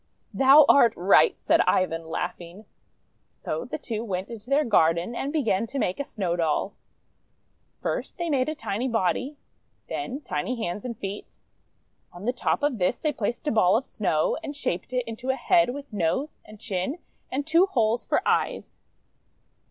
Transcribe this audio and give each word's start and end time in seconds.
'1 0.31 0.39
"Thou 0.47 0.65
art 0.67 0.93
right!" 0.95 1.35
said 1.37 1.61
Ivan, 1.67 2.07
laughing. 2.07 2.65
So 3.29 3.65
the 3.65 3.77
two 3.77 4.03
went 4.03 4.29
into 4.29 4.49
their 4.49 4.65
garden, 4.65 5.13
and 5.13 5.31
began 5.31 5.67
to 5.67 5.77
make 5.77 5.99
a 5.99 6.03
Snow 6.03 6.35
Doll. 6.35 6.73
First 7.83 8.17
they 8.17 8.27
made 8.27 8.49
a 8.49 8.55
tiny 8.55 8.87
body, 8.87 9.37
then 9.89 10.21
tiny 10.21 10.55
hands 10.57 10.85
and 10.85 10.97
feet. 10.97 11.35
On 12.11 12.25
the 12.25 12.33
top 12.33 12.63
of 12.63 12.79
this 12.79 12.97
they 12.97 13.13
placed 13.13 13.47
a 13.47 13.51
ball 13.51 13.77
of 13.77 13.85
Snow, 13.85 14.39
and 14.43 14.55
shaped 14.55 14.91
it 14.91 15.03
into 15.07 15.29
a 15.29 15.35
head 15.35 15.69
with 15.69 15.93
nose 15.93 16.39
and 16.45 16.59
chin 16.59 16.97
and 17.31 17.45
two 17.45 17.67
holes 17.67 18.03
for 18.03 18.27
eyes. 18.27 18.79